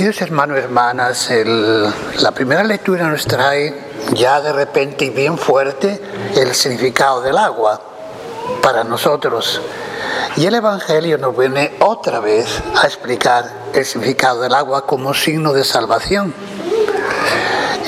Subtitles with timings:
[0.00, 1.30] Queridos hermanos y hermanas,
[2.22, 3.78] la primera lectura nos trae
[4.14, 6.00] ya de repente y bien fuerte
[6.36, 7.78] el significado del agua
[8.62, 9.60] para nosotros.
[10.38, 13.44] Y el Evangelio nos viene otra vez a explicar
[13.74, 16.32] el significado del agua como signo de salvación.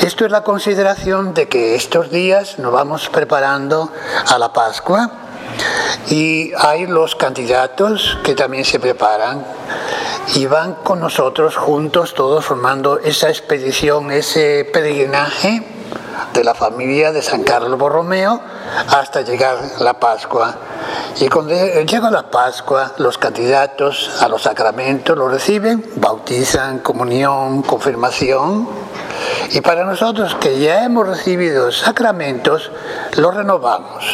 [0.02, 3.90] Esto es la consideración de que estos días nos vamos preparando
[4.26, 5.12] a la Pascua
[6.10, 9.46] y hay los candidatos que también se preparan
[10.34, 15.62] y van con nosotros juntos, todos formando esa expedición, ese peregrinaje
[16.32, 18.40] de la familia de San Carlos Borromeo
[18.88, 20.54] hasta llegar la Pascua.
[21.20, 28.68] Y cuando llega la Pascua, los candidatos a los sacramentos lo reciben, bautizan, comunión, confirmación.
[29.50, 32.70] Y para nosotros que ya hemos recibido sacramentos,
[33.16, 34.04] lo renovamos,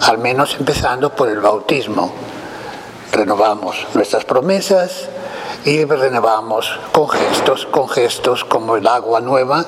[0.00, 2.29] al menos empezando por el bautismo.
[3.12, 5.08] Renovamos nuestras promesas
[5.64, 9.64] y renovamos con gestos, con gestos como el agua nueva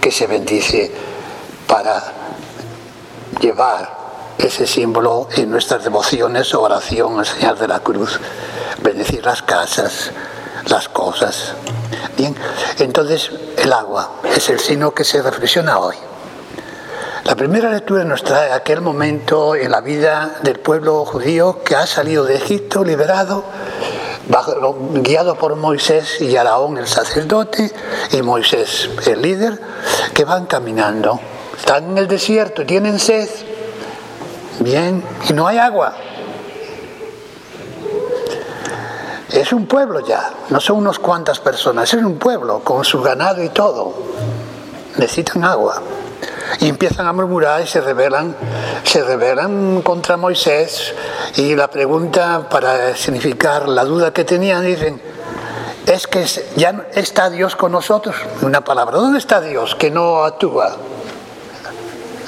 [0.00, 0.92] que se bendice
[1.66, 2.02] para
[3.40, 3.96] llevar
[4.38, 8.20] ese símbolo en nuestras devociones oración al Señor de la Cruz,
[8.82, 10.12] bendecir las casas,
[10.68, 11.54] las cosas.
[12.16, 12.34] Bien,
[12.78, 15.96] entonces el agua es el signo que se reflexiona hoy.
[17.28, 21.86] La primera lectura nos trae aquel momento en la vida del pueblo judío que ha
[21.86, 23.44] salido de Egipto liberado,
[24.94, 27.70] guiado por Moisés y Araón el sacerdote
[28.12, 29.60] y Moisés el líder,
[30.14, 31.20] que van caminando.
[31.54, 33.28] Están en el desierto, tienen sed,
[34.60, 35.94] bien, y no hay agua.
[39.30, 43.42] Es un pueblo ya, no son unos cuantas personas, es un pueblo con su ganado
[43.42, 43.92] y todo.
[44.96, 45.82] Necesitan agua.
[46.60, 48.34] Y empiezan a murmurar y se rebelan,
[48.84, 50.94] se rebelan contra Moisés.
[51.36, 55.00] Y la pregunta para significar la duda que tenían, dicen,
[55.86, 56.24] es que
[56.56, 58.16] ya está Dios con nosotros.
[58.42, 60.76] Una palabra, ¿dónde está Dios que no actúa?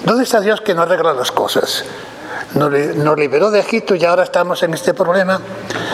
[0.04, 1.84] ¿Dónde está Dios que no arregla las cosas?
[2.54, 5.40] Nos liberó de Egipto y ahora estamos en este problema.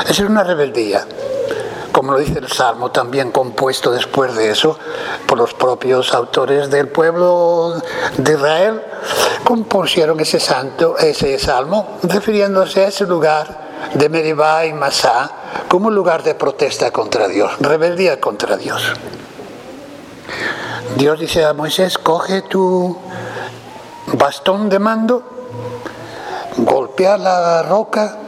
[0.05, 1.06] Esa es una rebeldía
[1.97, 4.79] como lo dice el Salmo, también compuesto después de eso
[5.25, 7.73] por los propios autores del pueblo
[8.19, 8.83] de Israel,
[9.45, 15.31] compusieron ese santo, ese salmo, refiriéndose a ese lugar de Meribá y Masá
[15.69, 18.93] como un lugar de protesta contra Dios, rebeldía contra Dios.
[20.99, 22.95] Dios dice a Moisés, coge tu
[24.13, 25.23] bastón de mando,
[26.59, 28.19] golpea la roca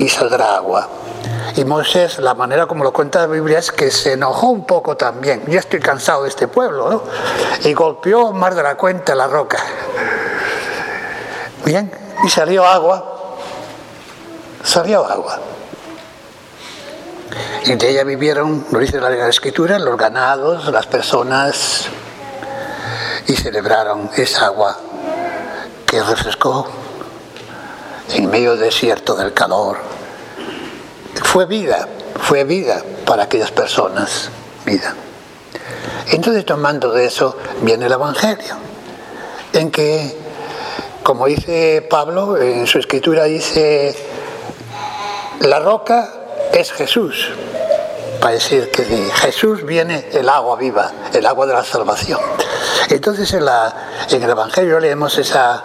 [0.00, 1.03] y saldrá agua.
[1.56, 4.96] Y Moisés, la manera como lo cuenta la Biblia es que se enojó un poco
[4.96, 5.44] también.
[5.46, 7.02] Ya estoy cansado de este pueblo, ¿no?
[7.68, 9.58] Y golpeó más de la cuenta la roca.
[11.64, 11.92] Bien,
[12.24, 13.36] y salió agua.
[14.62, 15.38] Salió agua.
[17.66, 21.86] Y de ella vivieron, lo dice la Escritura, los ganados, las personas,
[23.26, 24.76] y celebraron esa agua
[25.86, 26.66] que refrescó
[28.12, 29.93] en medio del desierto del calor
[31.22, 31.88] fue vida,
[32.20, 34.30] fue vida para aquellas personas,
[34.64, 34.94] vida.
[36.10, 38.56] Entonces tomando de eso viene el Evangelio,
[39.52, 40.16] en que,
[41.02, 43.94] como dice Pablo en su escritura, dice,
[45.40, 46.12] la roca
[46.52, 47.30] es Jesús,
[48.20, 52.20] para decir que de Jesús viene el agua viva, el agua de la salvación.
[52.90, 53.74] Entonces en, la,
[54.08, 55.64] en el Evangelio leemos esa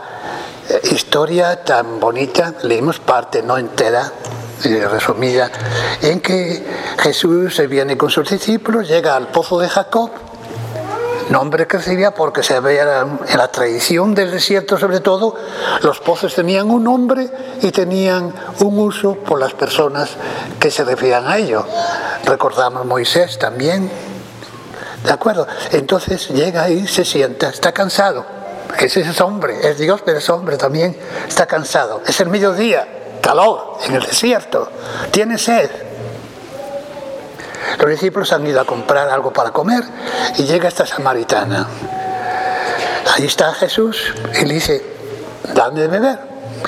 [0.70, 4.12] eh, historia tan bonita, leemos parte, no entera,
[4.64, 5.52] resumida,
[6.02, 6.66] en que
[7.00, 10.12] Jesús se viene con sus discípulos, llega al pozo de Jacob,
[11.30, 15.36] nombre que recibía porque se veía en la tradición del desierto sobre todo,
[15.81, 17.30] los pozos tenían un nombre
[17.62, 20.09] y tenían un uso por las personas
[20.59, 21.66] que se referían a ello.
[22.26, 23.90] Recordamos Moisés también,
[25.03, 25.47] ¿de acuerdo?
[25.72, 28.26] Entonces llega ahí, se sienta, está cansado.
[28.78, 30.96] Ese es hombre, es Dios, pero es hombre también,
[31.28, 32.02] está cansado.
[32.06, 32.88] Es el mediodía,
[33.22, 34.69] calor, en el desierto,
[35.12, 35.69] tiene sed.
[37.80, 39.84] Los discípulos han ido a comprar algo para comer
[40.38, 41.67] y llega esta samaritana.
[43.16, 44.85] Ahí está Jesús y le dice,
[45.53, 46.20] dame de beber.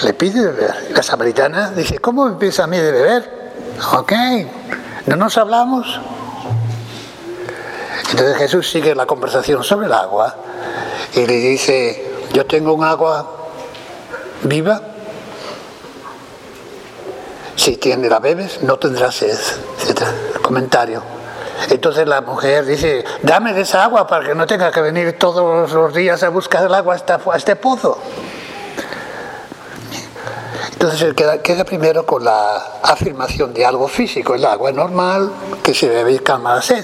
[0.03, 0.75] Le pide de beber.
[0.91, 3.51] La samaritana dice, ¿cómo me empieza a mí de beber?
[3.93, 4.13] Ok,
[5.07, 5.99] ¿no nos hablamos?
[8.11, 10.35] Entonces Jesús sigue la conversación sobre el agua
[11.13, 13.37] y le dice, yo tengo un agua
[14.43, 14.90] viva
[17.61, 19.37] si tiene la bebes, no tendrás sed,
[19.79, 20.01] etc.
[20.41, 21.03] Comentario.
[21.69, 25.71] Entonces la mujer dice, dame de esa agua para que no tenga que venir todos
[25.71, 27.99] los días a buscar el agua hasta, a este pozo.
[30.71, 35.31] Entonces queda, primero con la afirmación de algo físico, el agua normal,
[35.61, 36.83] que se debe calmar la sed.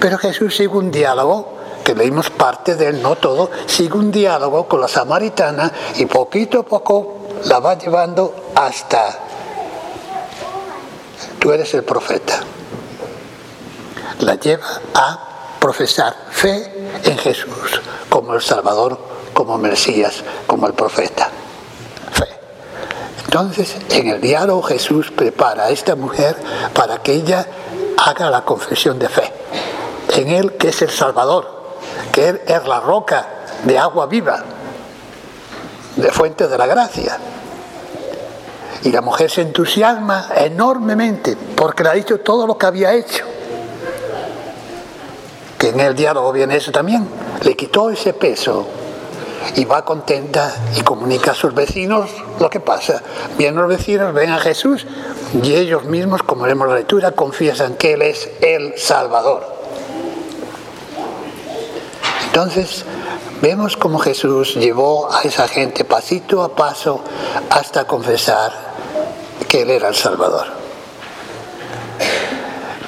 [0.00, 1.54] Pero Jesús sigue un diálogo,
[1.84, 6.58] que leímos parte de él, no todo, sigue un diálogo con la samaritana y poquito
[6.58, 9.29] a poco la va llevando hasta,
[11.40, 12.40] tú eres el profeta.
[14.20, 18.98] La lleva a profesar fe en Jesús como el Salvador,
[19.34, 21.30] como Mesías, como el profeta.
[23.24, 26.36] Entonces, en el diálogo Jesús prepara a esta mujer
[26.74, 27.46] para que ella
[27.96, 29.32] haga la confesión de fe
[30.16, 31.78] en Él que es el Salvador,
[32.12, 33.26] que Él es la roca
[33.64, 34.42] de agua viva,
[35.96, 37.18] de fuente de la gracia.
[38.82, 43.24] Y la mujer se entusiasma enormemente porque le ha dicho todo lo que había hecho.
[45.58, 47.06] Que en el diálogo viene eso también.
[47.42, 48.66] Le quitó ese peso
[49.56, 53.02] y va contenta y comunica a sus vecinos lo que pasa.
[53.36, 54.86] Vienen los vecinos, ven a Jesús
[55.42, 59.60] y ellos mismos, como leemos la lectura, confiesan que Él es el Salvador.
[62.26, 62.84] Entonces,
[63.42, 67.02] vemos cómo Jesús llevó a esa gente pasito a paso
[67.50, 68.69] hasta confesar
[69.48, 70.46] que Él era el Salvador.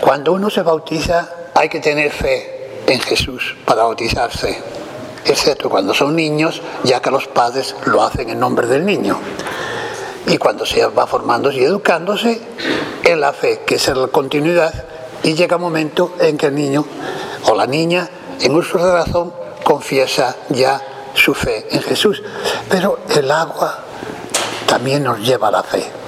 [0.01, 4.73] Cuando uno se bautiza, hay que tener fe en Jesús para bautizarse
[5.25, 9.19] excepto cuando son niños, ya que los padres lo hacen en nombre del niño.
[10.27, 12.41] Y cuando se va formándose y educándose
[13.05, 14.73] en la fe, que es la continuidad,
[15.23, 16.85] y llega un momento en que el niño
[17.45, 18.09] o la niña,
[18.41, 19.33] en uso de razón,
[19.65, 20.81] confiesa ya
[21.15, 22.23] su fe en Jesús.
[22.69, 23.79] Pero el agua
[24.67, 26.02] también nos lleva a la fe.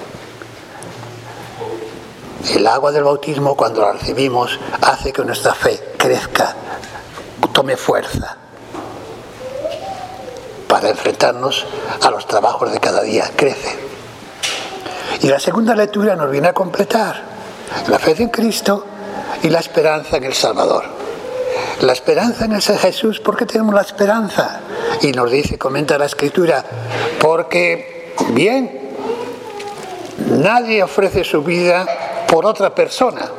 [2.52, 6.54] El agua del bautismo, cuando la recibimos, hace que nuestra fe crezca,
[7.52, 8.36] tome fuerza
[10.68, 11.64] para enfrentarnos
[12.02, 13.30] a los trabajos de cada día.
[13.34, 13.78] Crece.
[15.22, 17.22] Y la segunda lectura nos viene a completar
[17.88, 18.84] la fe en Cristo
[19.42, 20.84] y la esperanza en el Salvador.
[21.80, 24.60] La esperanza en ese Jesús, ¿por qué tenemos la esperanza?
[25.00, 26.64] Y nos dice, comenta la escritura,
[27.20, 28.92] porque, bien,
[30.28, 31.86] nadie ofrece su vida
[32.28, 33.30] por otra persona.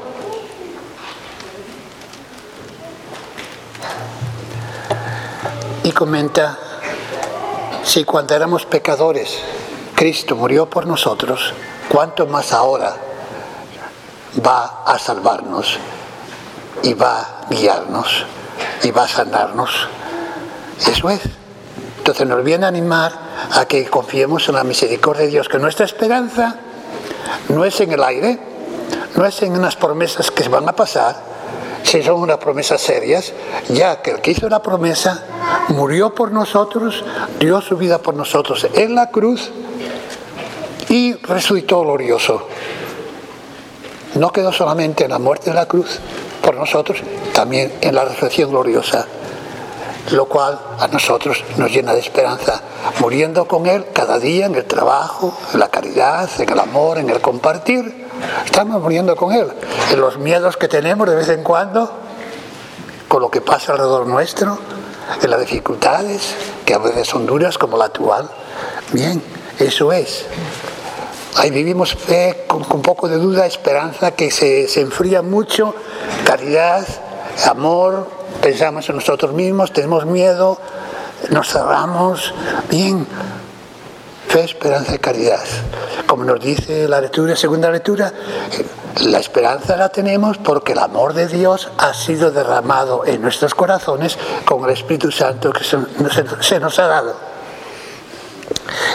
[5.84, 6.58] Y comenta,
[7.84, 9.40] si cuando éramos pecadores
[9.96, 11.54] Cristo murió por nosotros,
[11.90, 12.96] ¿cuánto más ahora
[14.46, 15.78] va a salvarnos
[16.84, 18.26] y va a guiarnos
[18.84, 19.88] y va a sanarnos?
[20.80, 21.22] Eso es.
[22.00, 23.14] Entonces nos viene a animar
[23.54, 26.56] a que confiemos en la misericordia de Dios, que nuestra esperanza
[27.50, 28.38] no es en el aire,
[29.16, 31.16] no es en unas promesas que van a pasar,
[31.84, 33.32] si son unas promesas serias,
[33.70, 35.24] ya que el que hizo la promesa
[35.70, 37.04] murió por nosotros,
[37.40, 39.52] dio su vida por nosotros en la cruz
[40.90, 42.48] y resucitó glorioso.
[44.16, 46.00] No quedó solamente en la muerte de la cruz
[46.42, 47.00] por nosotros,
[47.34, 49.06] también en la resurrección gloriosa,
[50.12, 52.62] lo cual a nosotros nos llena de esperanza,
[53.00, 57.10] muriendo con Él cada día en el trabajo, en la caridad, en el amor, en
[57.10, 58.05] el compartir.
[58.46, 59.48] Estamos muriendo con Él.
[59.92, 61.92] En los miedos que tenemos de vez en cuando,
[63.08, 64.58] con lo que pasa alrededor nuestro,
[65.22, 66.36] en las dificultades,
[66.66, 68.30] que a veces son duras como la actual.
[68.92, 69.22] Bien,
[69.60, 70.26] eso es.
[71.38, 75.76] Ahí vivimos fe con, un poco de duda, esperanza que se, se enfría mucho,
[76.26, 76.86] caridad,
[77.46, 78.08] amor,
[78.42, 80.58] pensamos en nosotros mismos, tenemos miedo,
[81.30, 82.34] nos cerramos.
[82.70, 83.06] Bien,
[84.36, 85.40] fe, esperanza y caridad.
[86.06, 88.12] Como nos dice la lectura, segunda lectura,
[89.04, 94.18] la esperanza la tenemos porque el amor de Dios ha sido derramado en nuestros corazones
[94.44, 97.16] con el Espíritu Santo que se nos ha dado.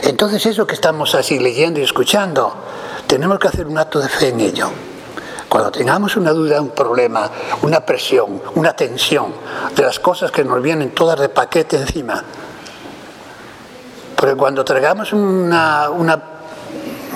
[0.02, 2.52] Entonces eso que estamos así leyendo y escuchando,
[3.06, 4.70] tenemos que hacer un acto de fe en ello.
[5.48, 7.30] Cuando tengamos una duda, un problema,
[7.62, 9.32] una presión, una tensión
[9.74, 12.22] de las cosas que nos vienen todas de paquete encima,
[14.20, 16.20] porque cuando traigamos una, una,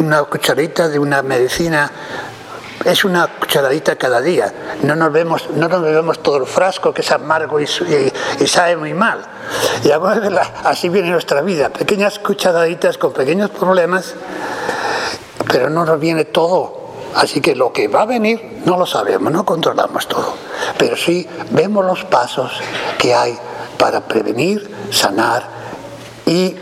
[0.00, 1.92] una cucharita de una medicina
[2.82, 4.50] es una cucharadita cada día.
[4.82, 7.66] No nos vemos, no nos bebemos todo el frasco que es amargo y,
[8.46, 9.20] sabe muy mal.
[9.84, 9.90] Y
[10.64, 14.14] así viene nuestra vida, pequeñas cucharaditas con pequeños problemas,
[15.46, 16.84] pero no nos viene todo.
[17.16, 20.36] Así que lo que va a venir no lo sabemos, no controlamos todo.
[20.78, 22.50] Pero sí vemos los pasos
[22.96, 23.38] que hay
[23.76, 25.52] para prevenir, sanar
[26.24, 26.56] y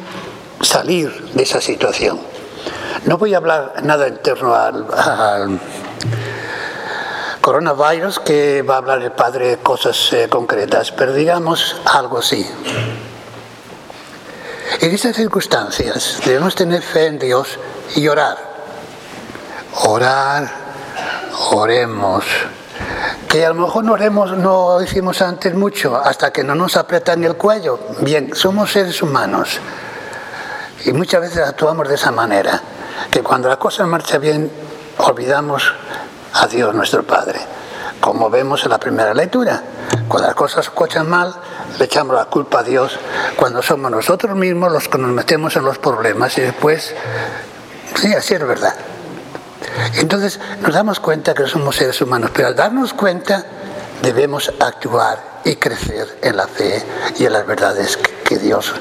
[0.73, 2.19] salir de esa situación.
[3.05, 4.87] No voy a hablar nada en torno al
[7.43, 12.47] coronavirus que va a hablar el padre de cosas eh, concretas, pero digamos algo así.
[14.81, 17.59] En estas circunstancias debemos tener fe en Dios
[17.95, 18.39] y orar.
[19.85, 20.51] Orar,
[21.51, 22.25] oremos.
[23.29, 27.23] Que a lo mejor no oremos, no hicimos antes mucho, hasta que no nos apretan
[27.25, 27.79] el cuello.
[28.01, 29.61] Bien, somos seres humanos.
[30.85, 32.61] Y muchas veces actuamos de esa manera,
[33.11, 34.51] que cuando la cosa marcha bien,
[34.99, 35.73] olvidamos
[36.35, 37.41] a Dios nuestro Padre,
[38.01, 39.63] como vemos en la primera lectura.
[40.09, 41.35] Cuando las cosas cochan mal,
[41.79, 42.99] le echamos la culpa a Dios,
[43.37, 46.95] cuando somos nosotros mismos los que nos metemos en los problemas y después,
[47.95, 48.75] sí, así es verdad.
[49.95, 53.45] Entonces nos damos cuenta que somos seres humanos, pero al darnos cuenta
[54.03, 56.85] debemos actuar y crecer en la fe
[57.19, 58.75] y en las verdades que Dios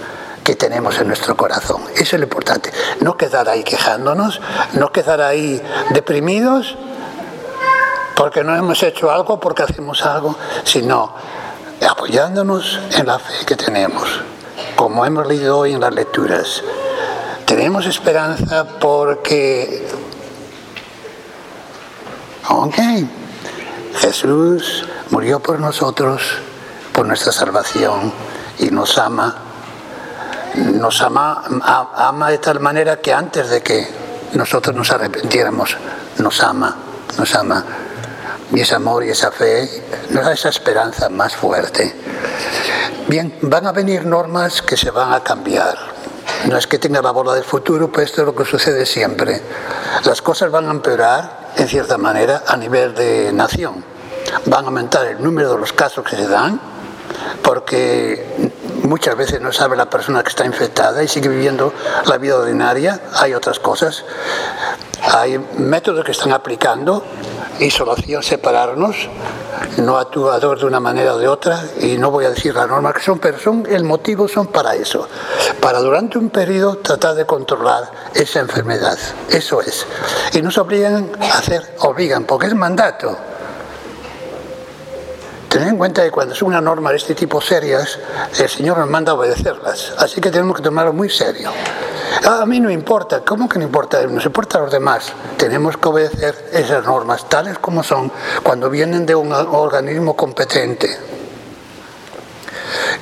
[0.43, 1.83] que tenemos en nuestro corazón.
[1.95, 2.71] Eso es lo importante.
[2.99, 4.41] No quedar ahí quejándonos,
[4.73, 6.77] no quedar ahí deprimidos
[8.15, 11.13] porque no hemos hecho algo, porque hacemos algo, sino
[11.89, 14.07] apoyándonos en la fe que tenemos,
[14.75, 16.61] como hemos leído hoy en las lecturas.
[17.45, 19.87] Tenemos esperanza porque,
[22.47, 22.75] ok,
[23.95, 26.21] Jesús murió por nosotros,
[26.93, 28.13] por nuestra salvación,
[28.59, 29.50] y nos ama
[30.55, 31.43] nos ama,
[31.95, 33.87] ama de tal manera que antes de que
[34.33, 35.77] nosotros nos arrepintiéramos,
[36.17, 36.75] nos ama,
[37.17, 37.65] nos ama.
[38.53, 39.67] Y ese amor y esa fe
[40.09, 41.95] nos da esa esperanza más fuerte.
[43.07, 45.77] Bien, van a venir normas que se van a cambiar.
[46.47, 49.41] No es que tenga la bola del futuro, pues esto es lo que sucede siempre.
[50.03, 53.83] Las cosas van a empeorar, en cierta manera, a nivel de nación.
[54.45, 56.59] Van a aumentar el número de los casos que se dan,
[57.43, 58.51] porque
[58.91, 61.73] muchas veces no sabe la persona que está infectada y sigue viviendo
[62.07, 62.99] la vida ordinaria.
[63.13, 64.03] Hay otras cosas.
[65.13, 67.01] Hay métodos que están aplicando,
[67.61, 69.07] isolación, separarnos,
[69.77, 72.93] no actuador de una manera o de otra, y no voy a decir las normas
[72.95, 75.07] que son, pero son, el motivo son para eso,
[75.61, 78.97] para durante un periodo tratar de controlar esa enfermedad.
[79.29, 79.87] Eso es.
[80.33, 83.17] Y nos obligan a hacer, obligan, porque es mandato
[85.51, 87.99] Tened en cuenta que cuando es una norma de este tipo serias,
[88.39, 89.93] el Señor nos manda a obedecerlas.
[89.97, 91.51] Así que tenemos que tomarlo muy serio.
[92.25, 94.01] Ah, a mí no importa, ¿cómo que no importa?
[94.07, 95.11] Nos importa a los demás.
[95.35, 98.09] Tenemos que obedecer esas normas, tales como son,
[98.41, 100.97] cuando vienen de un organismo competente.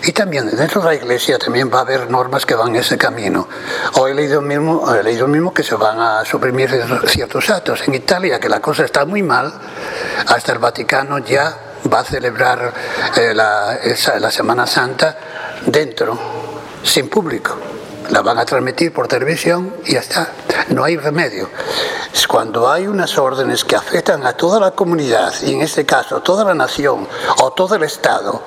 [0.06, 3.48] Y también dentro de la iglesia también va a haber normas que van ese camino.
[3.94, 6.72] Hoy he leído mismo, he leído mismo que se van a suprimir
[7.06, 7.88] ciertos actos.
[7.88, 9.53] En Italia, que la cosa está muy mal,
[10.25, 12.74] hasta el Vaticano ya va a celebrar
[13.15, 13.77] eh, la,
[14.19, 15.17] la Semana Santa
[15.65, 16.17] dentro,
[16.83, 17.57] sin público.
[18.09, 20.29] La van a transmitir por televisión y ya está.
[20.69, 21.50] No hay remedio.
[22.27, 26.43] Cuando hay unas órdenes que afectan a toda la comunidad, y en este caso toda
[26.43, 27.07] la nación
[27.41, 28.41] o todo el Estado,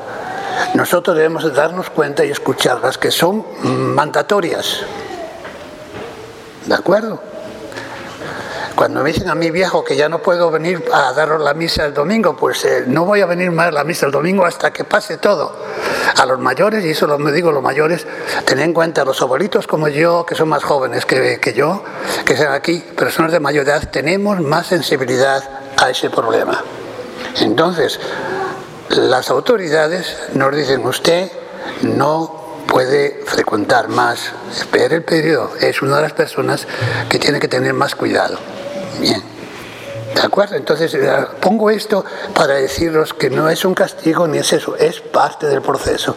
[0.74, 4.80] nosotros debemos darnos cuenta y escucharlas que son mandatorias.
[6.66, 7.31] ¿De acuerdo?
[8.75, 11.85] Cuando me dicen a mi viejo que ya no puedo venir a daros la misa
[11.85, 14.73] el domingo, pues eh, no voy a venir más a la misa el domingo hasta
[14.73, 15.55] que pase todo.
[16.17, 18.07] A los mayores, y eso lo digo los mayores,
[18.45, 21.83] tened en cuenta los abuelitos como yo, que son más jóvenes que, que yo,
[22.25, 25.43] que sean aquí, personas de mayor edad, tenemos más sensibilidad
[25.76, 26.62] a ese problema.
[27.41, 28.00] Entonces,
[28.91, 31.31] las autoridades nos dicen, usted
[31.83, 36.67] no puede frecuentar más, espere el periodo, es una de las personas
[37.09, 38.38] que tiene que tener más cuidado.
[39.02, 39.21] Bien.
[40.14, 40.54] ¿De acuerdo?
[40.54, 42.04] Entonces eh, pongo esto
[42.35, 46.16] para deciros que no es un castigo ni es eso, es parte del proceso.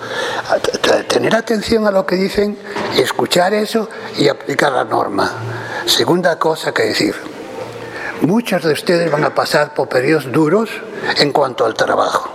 [1.07, 2.59] Tener atención a lo que dicen,
[2.95, 5.31] escuchar eso y aplicar la norma.
[5.87, 7.15] Segunda cosa que decir,
[8.21, 10.69] muchos de ustedes van a pasar por periodos duros
[11.17, 12.29] en cuanto al trabajo,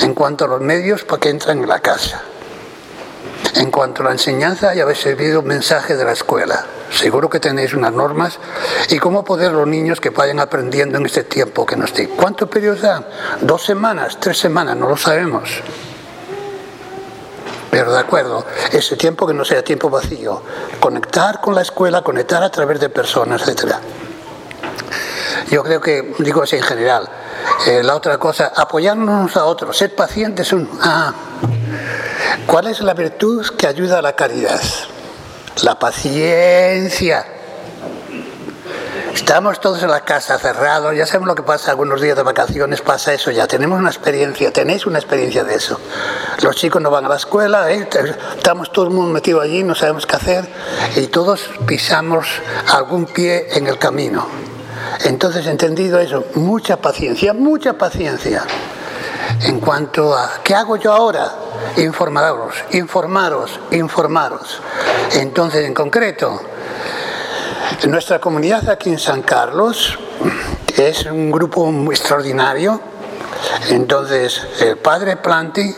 [0.00, 2.20] en cuanto a los medios para que entren en la casa.
[3.54, 6.66] En cuanto a la enseñanza, ya habéis recibido un mensaje de la escuela.
[6.90, 8.38] Seguro que tenéis unas normas
[8.88, 12.08] y cómo poder los niños que vayan aprendiendo en este tiempo que nos esté.
[12.08, 13.06] ¿Cuántos periodos dan?
[13.40, 14.18] ¿Dos semanas?
[14.20, 14.76] ¿Tres semanas?
[14.76, 15.62] No lo sabemos.
[17.70, 20.42] Pero de acuerdo, ese tiempo que no sea tiempo vacío.
[20.80, 23.74] Conectar con la escuela, conectar a través de personas, etc.
[25.50, 27.08] Yo creo que, digo así en general,
[27.66, 30.52] eh, la otra cosa, apoyarnos a otros, ser pacientes.
[30.52, 31.12] Un, ah,
[32.46, 34.60] ¿Cuál es la virtud que ayuda a la caridad?
[35.62, 37.24] La paciencia.
[39.14, 42.82] Estamos todos en la casa cerrados, ya sabemos lo que pasa algunos días de vacaciones,
[42.82, 45.80] pasa eso ya, tenemos una experiencia, tenéis una experiencia de eso.
[46.42, 47.88] Los chicos no van a la escuela, ¿eh?
[48.36, 50.48] estamos todo el mundo metido allí, no sabemos qué hacer
[50.96, 52.26] y todos pisamos
[52.68, 54.26] algún pie en el camino.
[55.04, 58.44] Entonces, entendido eso, mucha paciencia, mucha paciencia.
[59.42, 61.45] En cuanto a, ¿qué hago yo ahora?
[61.76, 64.60] Informaros, informaros, informaros.
[65.14, 66.40] Entonces, en concreto,
[67.88, 69.98] nuestra comunidad aquí en San Carlos
[70.76, 72.80] es un grupo muy extraordinario.
[73.68, 75.74] Entonces, el padre Planti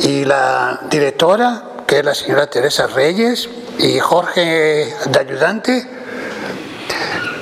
[0.00, 3.48] y la directora, que es la señora Teresa Reyes,
[3.78, 5.88] y Jorge de ayudante,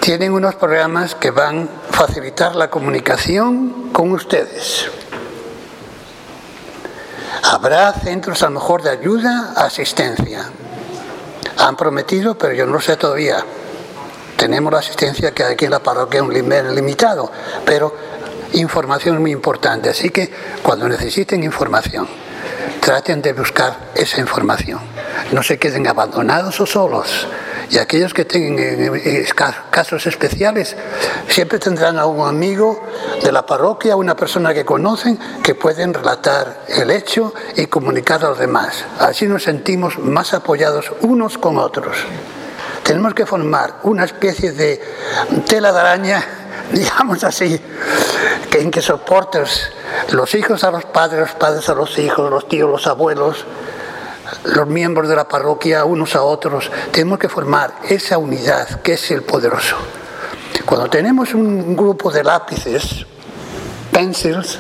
[0.00, 4.88] tienen unos programas que van a facilitar la comunicación con ustedes.
[7.48, 10.50] Habrá centros a lo mejor de ayuda, asistencia.
[11.58, 13.36] Han prometido, pero yo no sé todavía.
[14.36, 17.30] Tenemos la asistencia que aquí en la parroquia, un nivel limitado,
[17.64, 17.94] pero
[18.54, 19.90] información es muy importante.
[19.90, 20.28] Así que
[20.60, 22.08] cuando necesiten información,
[22.80, 24.80] traten de buscar esa información.
[25.30, 27.28] No se queden abandonados o solos.
[27.70, 29.26] Y aquellos que tengan eh, eh,
[29.70, 30.76] casos especiales
[31.28, 32.84] siempre tendrán a un amigo
[33.26, 38.28] de la parroquia, una persona que conocen, que pueden relatar el hecho y comunicar a
[38.28, 38.84] los demás.
[39.00, 41.96] Así nos sentimos más apoyados unos con otros.
[42.84, 44.80] Tenemos que formar una especie de
[45.44, 46.24] tela de araña,
[46.72, 47.60] digamos así,
[48.48, 49.72] que en que soportes
[50.12, 53.44] los hijos a los padres, los padres a los hijos, los tíos, los abuelos,
[54.44, 59.10] los miembros de la parroquia unos a otros, tenemos que formar esa unidad que es
[59.10, 59.74] el poderoso.
[60.64, 63.04] Cuando tenemos un grupo de lápices,
[63.96, 64.58] pencils,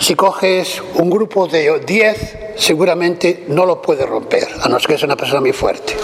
[0.00, 4.98] si coges un grupo de 10, seguramente no lo puedes romper, a no ser que
[4.98, 5.96] sea una persona muy fuerte.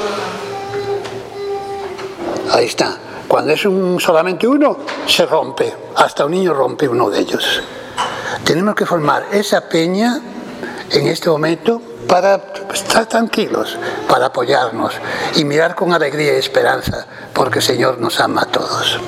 [2.53, 2.97] Ahí está.
[3.27, 4.79] Cuando es un, solamente uno,
[5.09, 5.75] se rompe.
[5.97, 7.61] Hasta un niño rompe uno de ellos.
[8.45, 10.21] Tenemos que formar esa peña
[10.93, 12.41] en este momento para
[12.73, 13.77] estar tranquilos,
[14.09, 14.95] para apoyarnos
[15.35, 19.01] y mirar con alegría y esperanza, porque el Señor nos ama a todos.